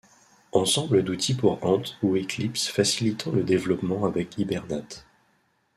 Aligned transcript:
Ensemble 0.51 1.03
d'outils 1.03 1.35
pour 1.35 1.63
Ant 1.63 1.83
ou 2.01 2.15
Eclipse 2.15 2.67
facilitant 2.67 3.31
le 3.33 3.43
développement 3.43 4.03
avec 4.07 4.35
Hibernate. 4.39 5.05